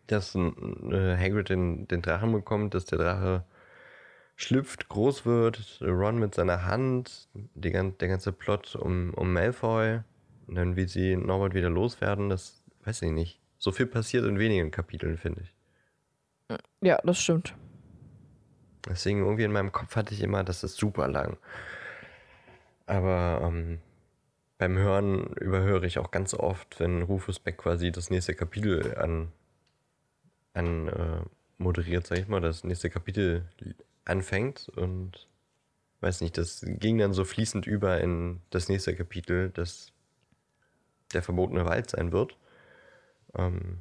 [0.06, 3.44] Dass äh, Hagrid den, den Drachen bekommt, dass der Drache
[4.42, 10.00] schlüpft, groß wird, Ron mit seiner Hand, die, der ganze Plot um, um Malfoy
[10.46, 13.40] und dann wie sie Norbert wieder loswerden, das weiß ich nicht.
[13.59, 15.55] So viel passiert in wenigen Kapiteln, finde ich.
[16.81, 17.55] Ja, das stimmt.
[18.88, 21.37] Deswegen irgendwie in meinem Kopf hatte ich immer, das ist super lang.
[22.87, 23.79] Aber ähm,
[24.57, 29.31] beim Hören überhöre ich auch ganz oft, wenn Rufus Beck quasi das nächste Kapitel an,
[30.55, 31.20] an äh,
[31.59, 33.44] moderiert, sag ich mal, das nächste Kapitel
[34.04, 35.28] anfängt und
[36.00, 39.92] weiß nicht, das ging dann so fließend über in das nächste Kapitel, das
[41.12, 42.36] der verbotene Wald sein wird.
[43.34, 43.78] Ähm,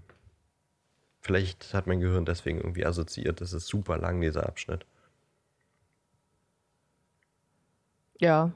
[1.21, 4.85] vielleicht hat mein Gehirn deswegen irgendwie assoziiert, das ist super lang, dieser Abschnitt.
[8.19, 8.53] Ja.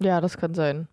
[0.00, 0.88] Ja, das kann sein.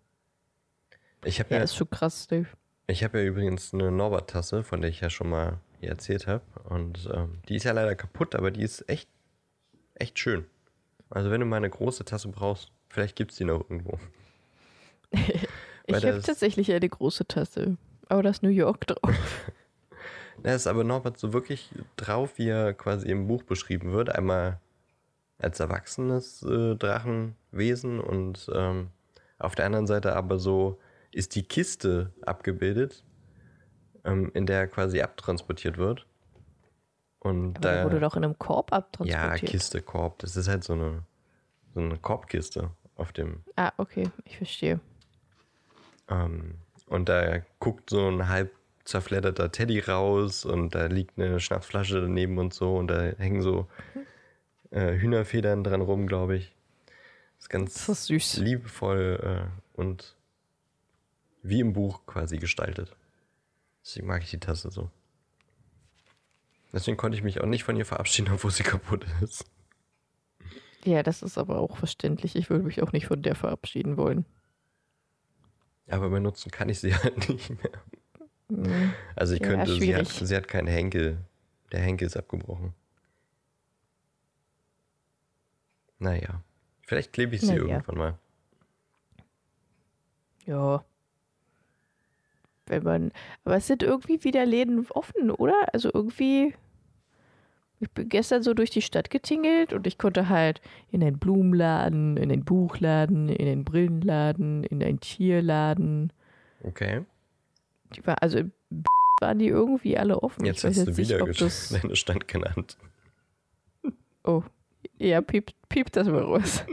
[1.24, 2.48] Ich habe Ja, ja, ist schon krass, Dave.
[2.86, 6.44] ich hab ja übrigens eine Norbert-Tasse, von der ich ja schon mal erzählt habe.
[6.64, 9.08] Und ähm, die ist ja leider kaputt, aber die ist echt,
[9.94, 10.46] echt schön.
[11.10, 13.98] Also wenn du mal eine große Tasse brauchst, vielleicht gibt es die noch irgendwo.
[15.86, 17.76] Ich habe tatsächlich eine große Tasse.
[18.08, 19.14] Aber da ist New York drauf.
[20.42, 24.08] Da ist aber Norbert so wirklich drauf, wie er quasi im Buch beschrieben wird.
[24.08, 24.58] Einmal
[25.38, 28.88] als erwachsenes äh, Drachenwesen und ähm,
[29.38, 30.80] auf der anderen Seite aber so
[31.12, 33.04] ist die Kiste abgebildet,
[34.04, 36.06] ähm, in der er quasi abtransportiert wird.
[37.22, 39.50] Und Aber da, wurde doch in einem Korb ja, abtransportiert.
[39.50, 41.04] Kiste, Korb, das ist halt so eine
[41.74, 43.44] so eine Korbkiste auf dem.
[43.56, 44.80] Ah, okay, ich verstehe.
[46.08, 46.56] Ähm,
[46.86, 48.52] und da guckt so ein halb
[48.84, 53.68] zerfledderter Teddy raus und da liegt eine Schnapsflasche daneben und so und da hängen so
[54.70, 56.54] äh, Hühnerfedern dran rum, glaube ich.
[57.36, 58.36] Das ist ganz Das ist süß.
[58.38, 60.16] liebevoll äh, und
[61.42, 62.94] wie im Buch quasi gestaltet.
[63.84, 64.90] Deswegen mag ich die Tasse so.
[66.72, 69.44] Deswegen konnte ich mich auch nicht von ihr verabschieden, obwohl sie kaputt ist.
[70.84, 72.34] Ja, das ist aber auch verständlich.
[72.34, 74.24] Ich würde mich auch nicht von der verabschieden wollen.
[75.88, 77.72] Aber benutzen kann ich sie halt nicht mehr.
[78.48, 78.92] Mhm.
[79.14, 81.18] Also ich Ja, könnte, sie hat, sie hat keinen Henkel.
[81.70, 82.74] Der Henkel ist abgebrochen.
[85.98, 86.42] Naja.
[86.86, 87.62] Vielleicht klebe ich sie Naja.
[87.62, 88.18] irgendwann mal.
[90.46, 90.84] Ja.
[92.72, 93.12] Wenn man.
[93.44, 95.54] Aber es sind irgendwie wieder Läden offen, oder?
[95.74, 96.54] Also irgendwie.
[97.80, 102.16] Ich bin gestern so durch die Stadt getingelt und ich konnte halt in einen Blumenladen,
[102.16, 106.12] in einen Buchladen, in einen Brillenladen, in einen Tierladen.
[106.62, 107.04] Okay.
[108.04, 108.40] War, also
[109.20, 110.44] waren die irgendwie alle offen.
[110.46, 111.68] Jetzt hast du jetzt nicht, wieder ob gesch- das.
[111.82, 112.78] deine Stand genannt.
[114.24, 114.42] Oh.
[114.98, 116.64] Ja, piept, piept das mal raus.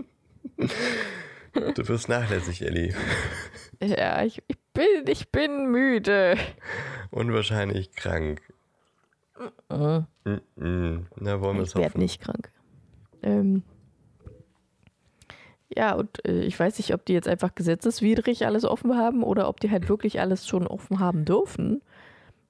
[1.76, 2.94] Du wirst nachlässig, Ellie.
[3.82, 6.38] Ja, ich, ich bin, ich bin müde.
[7.12, 8.42] Unwahrscheinlich krank.
[9.70, 10.02] Äh.
[10.26, 11.06] Mm-mm.
[11.16, 12.00] Na, wollen wir es Ich werde hoffen.
[12.02, 12.52] nicht krank.
[13.22, 13.64] Ähm,
[15.76, 19.48] ja, und äh, ich weiß nicht, ob die jetzt einfach gesetzeswidrig alles offen haben oder
[19.48, 21.82] ob die halt wirklich alles schon offen haben dürfen.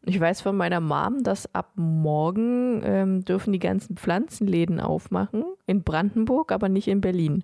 [0.05, 5.83] Ich weiß von meiner Mom, dass ab morgen ähm, dürfen die ganzen Pflanzenläden aufmachen in
[5.83, 7.43] Brandenburg, aber nicht in Berlin.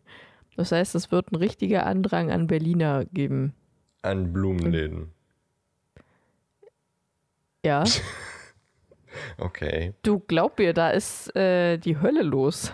[0.55, 3.53] Das heißt, es wird ein richtiger Andrang an Berliner geben.
[4.05, 5.11] An Blumenläden.
[7.65, 7.83] Ja,
[9.37, 9.93] Okay.
[10.03, 12.73] du glaub mir, da ist äh, die Hölle los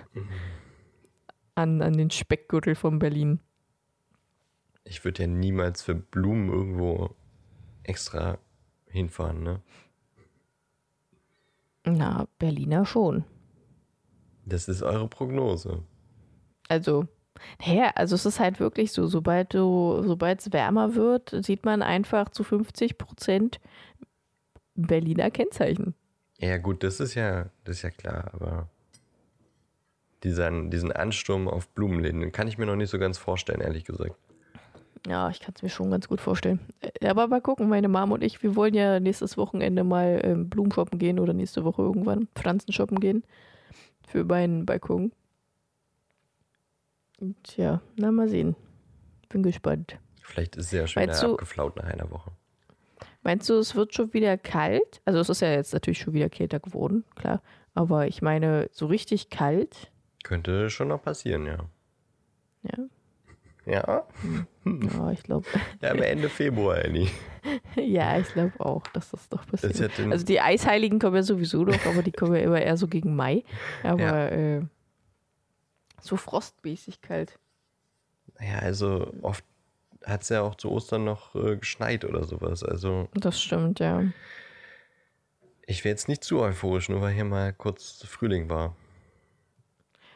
[1.56, 3.40] an, an den Speckgürtel von Berlin.
[4.84, 7.16] Ich würde ja niemals für Blumen irgendwo
[7.84, 8.38] extra
[8.88, 9.62] hinfahren, ne?
[11.86, 13.24] Na, Berliner schon.
[14.46, 15.84] Das ist eure Prognose.
[16.68, 17.08] Also,
[17.66, 21.82] naja, also es ist halt wirklich so, sobald du, sobald es wärmer wird, sieht man
[21.82, 23.60] einfach zu 50 Prozent
[24.76, 25.94] Berliner Kennzeichen.
[26.40, 28.68] Ja, gut, das ist ja, das ist ja klar, aber
[30.24, 33.86] diesen, diesen Ansturm auf Blumenläden, den kann ich mir noch nicht so ganz vorstellen, ehrlich
[33.86, 34.16] gesagt.
[35.08, 36.60] Ja, ich kann es mir schon ganz gut vorstellen.
[36.80, 40.50] Äh, Aber mal gucken, meine Mom und ich, wir wollen ja nächstes Wochenende mal ähm,
[40.50, 43.24] Blumen shoppen gehen oder nächste Woche irgendwann Pflanzen shoppen gehen
[44.08, 45.12] für meinen Balkon.
[47.22, 48.56] Und ja, na mal sehen.
[49.30, 49.98] Bin gespannt.
[50.24, 52.32] Vielleicht ist es ja schon Meinst wieder du- abgeflaut nach einer Woche.
[53.24, 55.02] Meinst du, es wird schon wieder kalt?
[55.06, 57.42] Also es ist ja jetzt natürlich schon wieder kälter geworden, klar.
[57.76, 59.92] Aber ich meine, so richtig kalt,
[60.24, 61.58] Könnte schon noch passieren, ja.
[62.64, 62.78] ja.
[63.68, 64.08] Ja?
[64.66, 65.46] Ja, ich glaube,
[65.82, 67.08] Ja, aber Ende Februar, Ellie.
[67.76, 69.92] ja, ich glaube auch, dass das doch passiert.
[70.10, 73.16] Also die Eisheiligen kommen ja sowieso noch, aber die kommen ja immer eher so gegen
[73.16, 73.44] Mai.
[73.84, 74.28] Aber Ja.
[74.30, 74.62] äh,
[76.02, 77.40] so frostmäßig kalt.
[78.40, 79.44] naja, also oft
[80.04, 82.64] hat es ja auch zu Ostern noch äh, geschneit oder sowas.
[82.64, 84.04] Also Das stimmt, ja.
[85.68, 88.76] ich wäre jetzt nicht zu euphorisch, nur weil hier mal kurz Frühling war.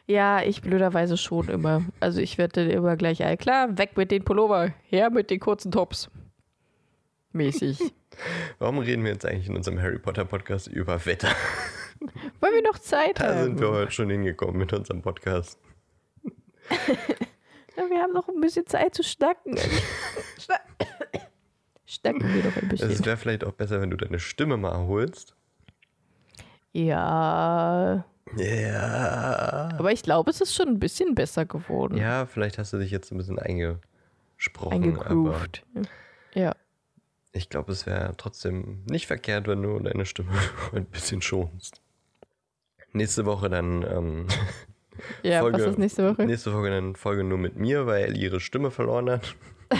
[0.08, 1.84] Ja, ich blöderweise schon immer.
[2.00, 5.72] Also ich werde immer gleich, all klar, weg mit den Pullover, her mit den kurzen
[5.72, 6.10] Tops.
[7.32, 7.78] Mäßig.
[8.58, 11.28] Warum reden wir jetzt eigentlich in unserem Harry Potter Podcast über Wetter?
[12.40, 13.42] Weil wir noch Zeit Da haben.
[13.44, 15.58] sind wir heute schon hingekommen mit unserem Podcast.
[17.76, 19.58] Ja, wir haben noch ein bisschen Zeit zu schnacken.
[20.38, 20.54] Schna
[21.84, 23.04] schnacken wir doch ein Es bisschen.
[23.04, 25.36] wäre vielleicht auch besser, wenn du deine Stimme mal erholst.
[26.72, 28.04] Ja,
[28.36, 29.68] Ja.
[29.78, 31.98] aber ich glaube, es ist schon ein bisschen besser geworden.
[31.98, 35.64] Ja, vielleicht hast du dich jetzt ein bisschen eingesprochen, Eingegroovt.
[36.34, 36.54] Ja.
[37.32, 40.32] ich glaube, es wäre trotzdem nicht verkehrt, wenn du deine Stimme
[40.72, 41.80] ein bisschen schonst.
[42.92, 44.26] Nächste Woche dann ähm,
[45.22, 46.26] Ja, Folge, was ist nächste Woche?
[46.26, 49.34] Nächste Folge dann Folge nur mit mir, weil Ellie ihre Stimme verloren hat.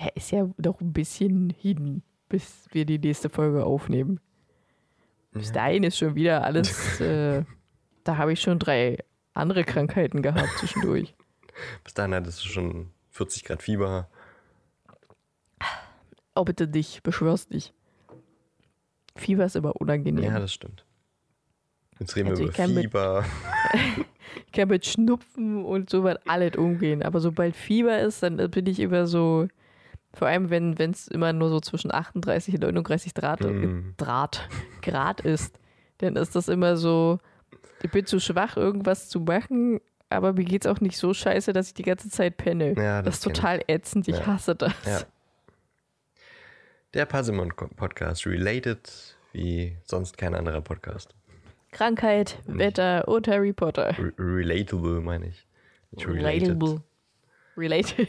[0.00, 4.20] ja, ist ja noch ein bisschen hin, bis wir die nächste Folge aufnehmen.
[5.32, 7.00] Bis dahin ist schon wieder alles.
[7.06, 7.44] Äh,
[8.04, 8.98] da habe ich schon drei
[9.34, 11.14] andere Krankheiten gehabt zwischendurch.
[11.84, 14.08] Bis dahin hattest du schon 40 Grad Fieber.
[16.34, 17.74] Oh, bitte nicht, beschwör's nicht.
[19.16, 20.24] Fieber ist immer unangenehm.
[20.24, 20.85] Ja, das stimmt.
[21.98, 23.24] Jetzt reden Also wir ich über mit- Fieber.
[24.46, 27.02] Ich kann mit Schnupfen und so weit alles umgehen.
[27.02, 29.48] Aber sobald Fieber ist, dann bin ich immer so.
[30.12, 33.94] Vor allem, wenn es immer nur so zwischen 38 und 39 Draht, Mm.
[33.98, 34.48] Draht,
[34.82, 35.58] Grad ist,
[35.98, 37.18] dann ist das immer so,
[37.82, 41.68] ich bin zu schwach, irgendwas zu machen, aber mir geht's auch nicht so scheiße, dass
[41.68, 42.74] ich die ganze Zeit penne.
[42.76, 43.38] Ja, das, das ist kenn ich.
[43.38, 44.08] total ätzend.
[44.08, 44.26] Ich Ja.
[44.26, 44.72] hasse das.
[44.86, 45.00] Ja.
[46.94, 51.14] Der Parsimon-Podcast, related wie sonst kein anderer Podcast.
[51.76, 53.94] Krankheit, Wetter und Harry Potter.
[53.98, 55.46] Re relatable, meine ich.
[55.90, 56.48] Nicht related.
[56.48, 56.82] Relatable.
[57.54, 58.08] Related.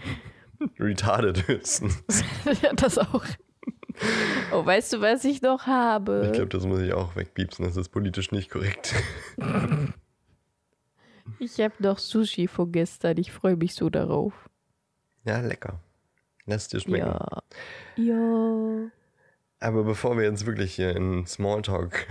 [0.78, 2.04] Retarded höchstens.
[2.62, 3.24] ja, das auch.
[4.52, 6.22] Oh, weißt du, was ich noch habe?
[6.26, 7.64] Ich glaube, das muss ich auch wegpiepsen.
[7.64, 8.94] Das ist politisch nicht korrekt.
[11.38, 13.16] Ich habe noch Sushi von gestern.
[13.16, 14.34] Ich freue mich so darauf.
[15.24, 15.80] Ja, lecker.
[16.44, 17.06] Lass dir schmecken.
[17.06, 17.42] Ja.
[17.96, 18.90] Ja.
[19.58, 22.06] Aber bevor wir jetzt wirklich hier in Smalltalk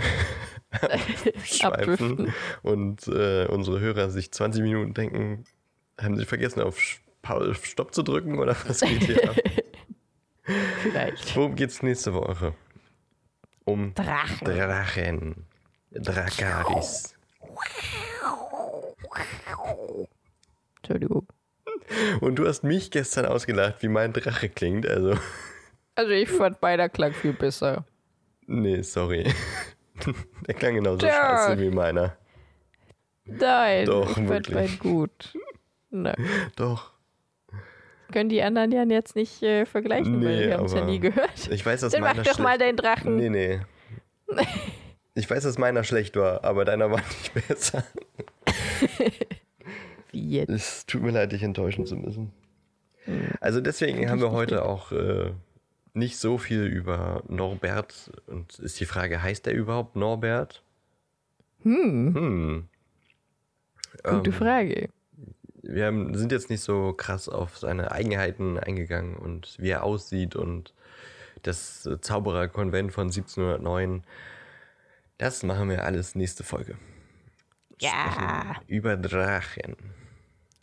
[1.44, 2.34] schweifen Abdriften.
[2.62, 5.46] und äh, unsere Hörer sich 20 Minuten denken,
[6.00, 6.80] haben sie vergessen, auf
[7.64, 9.36] Stopp zu drücken oder was geht hier ab?
[10.82, 11.36] Vielleicht.
[11.36, 12.54] Worum geht's nächste Woche?
[13.66, 14.46] Um Drachen.
[14.46, 15.46] Drachen.
[15.92, 17.16] Drakaris.
[20.78, 21.28] Entschuldigung.
[22.22, 24.86] Und du hast mich gestern ausgelacht, wie mein Drache klingt.
[24.88, 25.16] Also,
[25.96, 27.86] Also ich fand beider klang viel besser.
[28.48, 29.32] nee, sorry.
[30.48, 31.12] Der klang genauso Tja.
[31.14, 32.16] scheiße wie meiner.
[33.26, 34.56] Nein, Doch, ich fand wirklich.
[34.56, 35.34] meinen gut.
[35.90, 36.14] Na,
[36.56, 36.92] Doch.
[38.12, 41.00] können die anderen ja jetzt nicht äh, vergleichen, weil Nee, wir haben es ja nie
[41.00, 41.48] gehört.
[41.50, 43.16] Ich weiß, dass Dann mach meiner doch mal deinen Drachen.
[43.18, 43.60] Nee, nee.
[45.16, 47.84] Ich weiß, dass meiner schlecht war, aber deiner war nicht besser.
[50.12, 50.50] Wie jetzt?
[50.50, 52.34] Es tut mir leid, dich enttäuschen zu müssen.
[53.06, 53.28] Hm.
[53.40, 55.32] Also deswegen haben wir heute auch äh,
[55.94, 58.12] nicht so viel über Norbert.
[58.28, 60.64] Und ist die Frage, heißt der überhaupt Norbert?
[61.64, 62.70] Hm, Hm.
[64.04, 64.90] gute Ähm, Frage.
[65.62, 70.36] wir haben, sind jetzt nicht so krass auf seine Eigenheiten eingegangen und wie er aussieht
[70.36, 70.74] und
[71.44, 74.04] das Zaubererkonvent von 1709.
[75.18, 76.78] Das machen wir alles nächste Folge.
[77.80, 79.76] Ja, Über Drachen.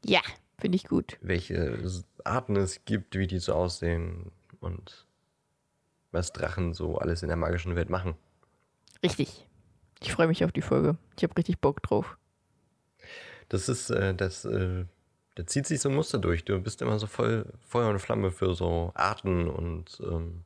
[0.05, 0.21] ja,
[0.59, 1.19] finde ich gut.
[1.21, 1.79] Welche
[2.25, 5.07] Arten es gibt, wie die so aussehen und
[6.13, 8.15] was Drachen so alles in der magischen Welt machen.
[9.03, 9.47] Richtig.
[10.03, 10.97] Ich freue mich auf die Folge.
[11.17, 12.17] Ich habe richtig Bock drauf.
[13.49, 14.85] Das ist, äh, das, äh,
[15.35, 16.45] da zieht sich so ein Muster durch.
[16.45, 20.45] Du bist immer so voll Feuer und Flamme für so Arten und ähm,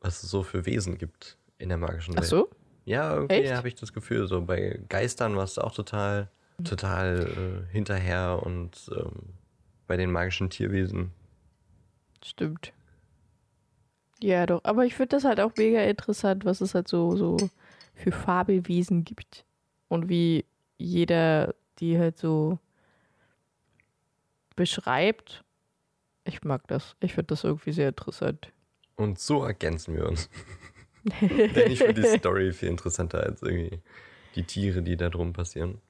[0.00, 2.30] was es so für Wesen gibt in der magischen Ach Welt.
[2.30, 2.50] so?
[2.84, 6.30] Ja, irgendwie habe ich das Gefühl, so bei Geistern warst du auch total,
[6.64, 9.34] total äh, hinterher und ähm,
[9.86, 11.12] bei den magischen Tierwesen.
[12.24, 12.72] Stimmt.
[14.20, 14.64] Ja, doch.
[14.64, 17.36] Aber ich finde das halt auch mega interessant, was es halt so, so
[17.94, 19.44] für Fabelwesen gibt.
[19.88, 20.44] Und wie
[20.76, 22.58] jeder die halt so
[24.56, 25.44] beschreibt.
[26.24, 26.96] Ich mag das.
[27.00, 28.52] Ich finde das irgendwie sehr interessant.
[28.96, 30.28] Und so ergänzen wir uns.
[31.20, 33.80] Denn ich finde die Story viel interessanter als irgendwie
[34.34, 35.80] die Tiere, die da drum passieren.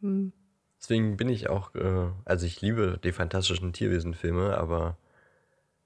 [0.00, 0.32] Hm.
[0.78, 4.96] Deswegen bin ich auch, äh, also ich liebe die fantastischen Tierwesen-Filme, aber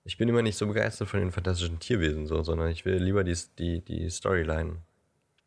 [0.07, 3.25] ich bin immer nicht so begeistert von den fantastischen Tierwesen, so, sondern ich will lieber
[3.25, 4.77] die, die, die Storyline.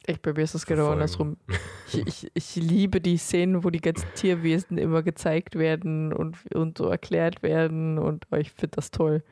[0.06, 1.38] Ich, bei mir ist das genau andersrum.
[1.92, 6.78] Ich, ich, ich liebe die Szenen, wo die ganzen Tierwesen immer gezeigt werden und, und
[6.78, 7.98] so erklärt werden.
[7.98, 9.24] Und oh, ich finde das toll.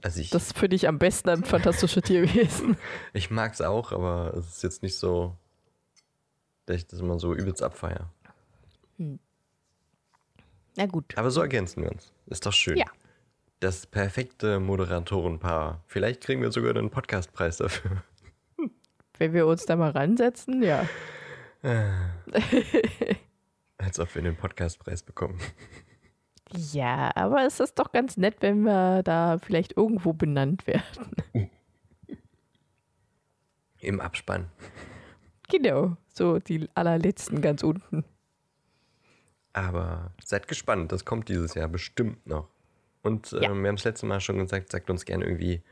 [0.00, 2.76] Also ich, Das finde ich am besten an fantastische Tierwesen.
[3.12, 5.36] ich mag es auch, aber es ist jetzt nicht so,
[6.66, 8.12] dass ich das immer so übelst abfeier.
[10.76, 11.18] Na gut.
[11.18, 12.12] Aber so ergänzen wir uns.
[12.26, 12.76] Ist doch schön.
[12.76, 12.86] Ja.
[13.60, 15.84] Das perfekte Moderatorenpaar.
[15.86, 18.02] Vielleicht kriegen wir sogar einen Podcastpreis dafür.
[19.18, 20.88] Wenn wir uns da mal ransetzen, ja.
[23.76, 25.38] Als ob wir den Podcastpreis bekommen.
[26.72, 31.12] Ja, aber es ist doch ganz nett, wenn wir da vielleicht irgendwo benannt werden.
[33.78, 34.50] Im Abspann.
[35.50, 38.04] Genau, so die allerletzten ganz unten.
[39.52, 42.48] Aber seid gespannt, das kommt dieses Jahr bestimmt noch.
[43.02, 43.48] Und ähm, Ja.
[43.62, 45.62] wir haben es letzte Mal schon gesagt, sagt uns gerne irgendwie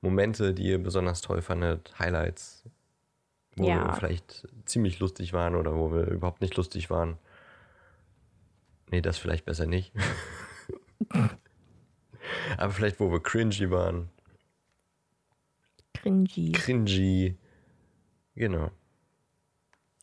[0.00, 2.64] Momente, die ihr besonders toll fandet, Highlights,
[3.56, 3.86] wo Ja.
[3.86, 7.18] wir vielleicht ziemlich lustig waren oder wo wir überhaupt nicht lustig waren.
[8.90, 9.92] Nee, das vielleicht besser nicht.
[12.56, 14.08] Aber vielleicht, wo wir cringy waren.
[15.94, 16.52] Cringy.
[16.52, 17.36] Cringy.
[18.34, 18.70] Genau.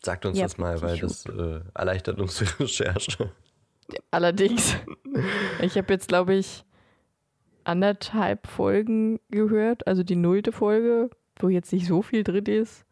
[0.03, 3.31] Sagt uns Ja, das mal, weil das äh, erleichtert uns die Recherche.
[4.11, 4.75] Allerdings,
[5.61, 6.65] ich habe jetzt, glaube ich,
[7.63, 11.09] anderthalb Folgen gehört, also die nullte Folge,
[11.39, 12.85] wo jetzt nicht so viel drin ist.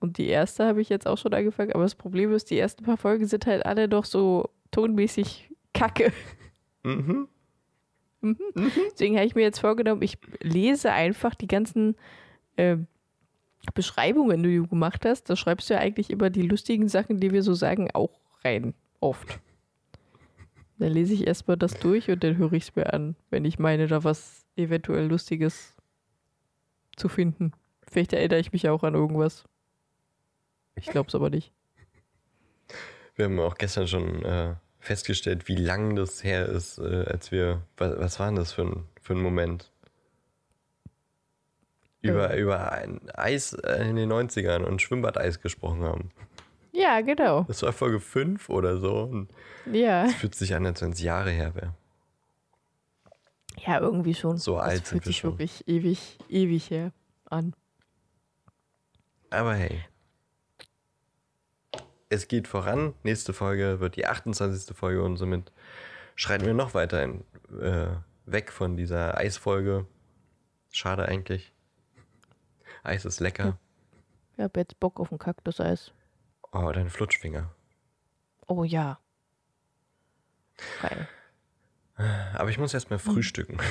[0.00, 1.72] Und die erste habe ich jetzt auch schon angefangen.
[1.72, 6.12] Aber das Problem ist, die ersten paar Folgen sind halt alle doch so tonmäßig kacke.
[6.82, 7.28] Mhm.
[8.92, 11.96] Deswegen habe ich mir jetzt vorgenommen, ich lese einfach die ganzen
[12.56, 12.86] ähm,
[13.74, 17.30] Beschreibungen, die du gemacht hast, da schreibst du ja eigentlich immer die lustigen Sachen, die
[17.30, 18.74] wir so sagen, auch rein.
[19.00, 19.40] Oft.
[20.78, 23.58] Dann lese ich erstmal das durch und dann höre ich es mir an, wenn ich
[23.58, 25.74] meine, da was eventuell Lustiges
[26.96, 27.52] zu finden.
[27.88, 29.44] Vielleicht erinnere ich mich auch an irgendwas.
[30.74, 31.52] Ich glaube es aber nicht.
[33.14, 37.62] Wir haben auch gestern schon äh, festgestellt, wie lang das her ist, äh, als wir.
[37.76, 39.70] Was, was war denn das für ein, für ein Moment?
[42.00, 42.36] Über, Ja.
[42.40, 46.10] über ein Eis äh, in den 90ern und Schwimmbadeis gesprochen haben.
[46.72, 47.44] Ja, genau.
[47.44, 49.02] Das war Folge 5 oder so.
[49.02, 49.30] Und
[49.70, 50.04] Ja.
[50.06, 51.74] es fühlt sich an, als wenn es Jahre her wäre.
[53.58, 54.38] Ja, irgendwie schon.
[54.38, 55.30] So das alt sind fühlt wir sich schon.
[55.32, 56.92] wirklich ewig, ewig her
[57.26, 57.54] an.
[59.30, 59.84] Aber hey.
[62.08, 62.94] Es geht voran.
[63.02, 64.76] Nächste Folge wird die 28.
[64.76, 65.52] Folge und somit
[66.14, 67.24] schreiten wir noch weiter in,
[67.60, 67.88] äh,
[68.26, 69.86] weg von dieser Eisfolge.
[70.70, 71.52] Schade eigentlich.
[72.82, 73.58] Eis ist lecker.
[74.36, 75.92] Ich habe jetzt Bock auf ein Kaktuseis.
[76.52, 77.50] Oh, dein Flutschfinger.
[78.46, 78.98] Oh ja.
[80.80, 81.08] Geil.
[82.34, 83.58] Aber ich muss erstmal frühstücken.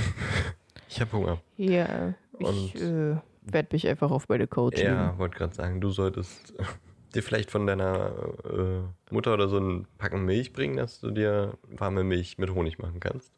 [0.93, 1.41] Ich habe Hunger.
[1.55, 5.89] Ja, ich Und- äh, werde mich einfach auf meine Couch Ja, wollte gerade sagen, du
[5.89, 6.53] solltest
[7.15, 8.11] dir vielleicht von deiner
[8.43, 8.81] äh,
[9.13, 12.99] Mutter oder so ein Packen Milch bringen, dass du dir warme Milch mit Honig machen
[12.99, 13.31] kannst.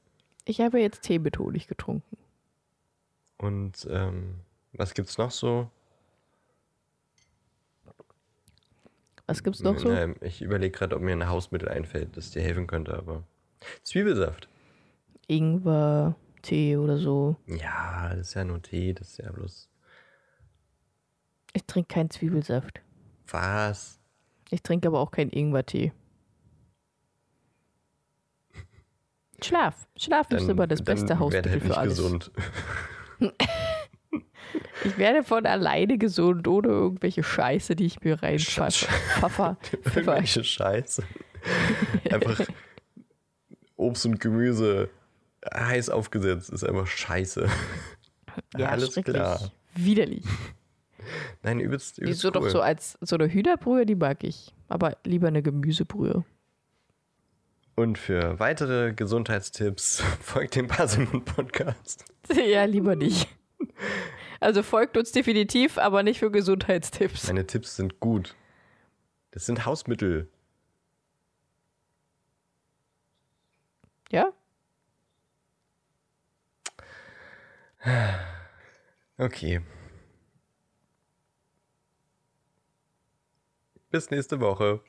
[0.45, 2.17] Ich habe jetzt Tee mit Honig getrunken.
[3.37, 4.39] Und ähm,
[4.71, 5.69] was gibt's noch so?
[9.27, 9.89] Was gibt's noch so?
[9.89, 13.23] Ähm, ich überlege gerade, ob mir ein Hausmittel einfällt, das dir helfen könnte, aber.
[13.83, 14.49] Zwiebelsaft.
[15.27, 17.37] Ingwer, Tee oder so.
[17.47, 19.69] Ja, das ist ja nur Tee, das ist ja bloß.
[21.53, 22.81] Ich trinke keinen Zwiebelsaft.
[23.27, 23.99] Was?
[24.49, 25.93] Ich trinke aber auch keinen Ingwertee.
[29.41, 29.87] Schlaf.
[29.97, 31.97] Schlaf ist immer das beste werd Hausmittel halt für alles.
[31.97, 32.31] gesund.
[34.83, 38.87] Ich werde von alleine gesund, ohne irgendwelche Scheiße, die ich mir reinpfeffer.
[39.19, 39.57] Pfeffer.
[39.95, 41.03] Irgendwelche Scheiße.
[42.11, 42.45] Einfach
[43.75, 44.89] Obst und Gemüse
[45.53, 47.49] heiß aufgesetzt ist einfach scheiße.
[48.57, 49.51] Ja, Alles klar.
[49.75, 50.23] Widerlich.
[51.41, 52.33] Nein, übelst, übelst Wieso cool.
[52.33, 54.53] doch so als so eine Hühnerbrühe, die mag ich.
[54.69, 56.23] Aber lieber eine Gemüsebrühe.
[57.75, 62.05] Und für weitere Gesundheitstipps folgt dem Parsimon Podcast.
[62.33, 63.27] Ja, lieber nicht.
[64.43, 67.27] Also folgt uns definitiv, aber nicht für Gesundheitstipps.
[67.27, 68.35] Meine Tipps sind gut.
[69.31, 70.29] Das sind Hausmittel.
[74.11, 74.33] Ja?
[79.17, 79.61] Okay.
[83.91, 84.81] Bis nächste Woche.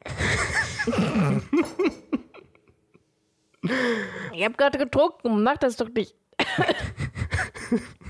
[4.32, 6.16] Ich habe gerade getrunken, mach das doch nicht.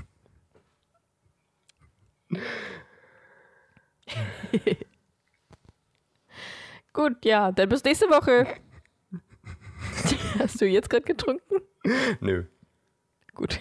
[6.92, 8.46] Gut, ja, dann bis nächste Woche.
[10.38, 11.60] Hast du jetzt gerade getrunken?
[12.20, 12.44] Nö,
[13.34, 13.60] Gut.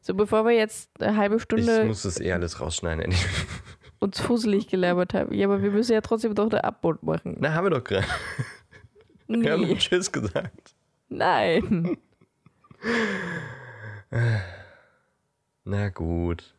[0.00, 3.14] So, bevor wir jetzt eine halbe ich Stunde muss das eh alles rausschneiden.
[3.98, 5.34] uns fusselig gelabert haben.
[5.34, 7.36] Ja, aber wir müssen ja trotzdem doch eine Abbund machen.
[7.40, 8.06] Na, haben wir doch gerade.
[9.26, 9.76] Wir haben Nee.
[9.76, 10.74] Tschüss gesagt.
[11.08, 11.96] Nein.
[15.64, 16.54] Na gut.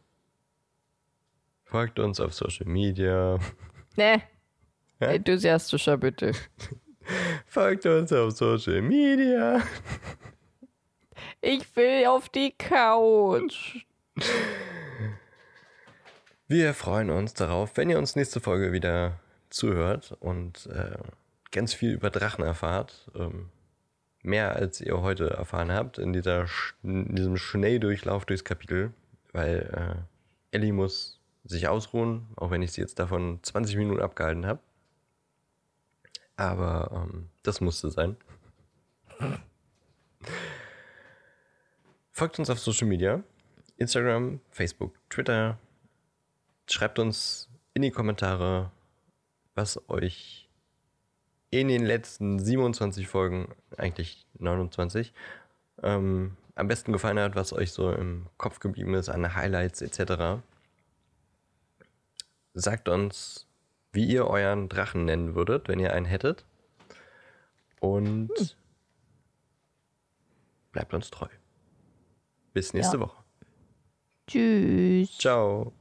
[1.67, 3.39] Folgt uns auf Social Media.
[3.97, 4.21] Ne.
[4.99, 5.15] Hä?
[5.15, 6.31] Enthusiastischer bitte.
[7.47, 9.63] Folgt uns auf Social Media.
[11.41, 13.83] Ich will auf die Couch.
[16.47, 20.97] Wir freuen uns darauf, wenn ihr uns nächste Folge wieder zuhört und äh,
[21.51, 23.09] ganz viel über Drachen erfahrt.
[23.15, 23.49] Ähm,
[24.21, 26.45] mehr als ihr heute erfahren habt in, dieser,
[26.83, 28.93] in diesem Schnelldurchlauf durchs Kapitel,
[29.33, 30.05] weil
[30.51, 31.16] äh, Ellie muss
[31.47, 34.59] sich ausruhen, auch wenn ich sie jetzt davon 20 Minuten abgehalten habe.
[36.35, 38.15] Aber ähm, das musste sein.
[42.11, 43.23] Folgt uns auf Social Media.
[43.77, 45.57] Instagram, Facebook, Twitter.
[46.69, 48.71] Schreibt uns in die Kommentare,
[49.55, 50.49] was euch
[51.49, 55.13] in den letzten 27 Folgen, eigentlich 29,
[55.83, 60.41] ähm, am besten gefallen hat, was euch so im Kopf geblieben ist an Highlights etc.
[62.59, 63.45] Sagt uns,
[63.91, 66.43] wie ihr euren Drachen nennen würdet, wenn ihr einen hättet.
[67.79, 68.57] Und
[70.71, 71.27] bleibt uns treu.
[72.53, 73.01] Bis nächste Ja.
[73.03, 73.23] Woche.
[74.27, 75.17] Tschüss.
[75.19, 75.71] Ciao.